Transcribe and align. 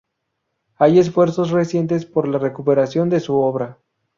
Hay 0.77 0.97
esfuerzos 0.97 1.51
recientes 1.51 2.07
por 2.07 2.27
la 2.27 2.39
recuperación 2.39 3.07
de 3.11 3.19
su 3.19 3.35
obra. 3.35 3.77